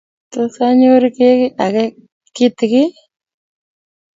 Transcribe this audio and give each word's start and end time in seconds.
Tos 0.31 0.55
anyor 0.67 1.03
keki 1.17 1.49
age 1.65 1.85
kitigin? 2.35 2.89